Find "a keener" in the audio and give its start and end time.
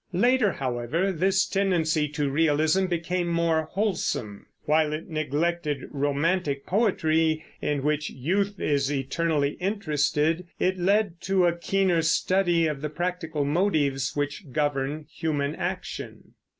11.45-12.01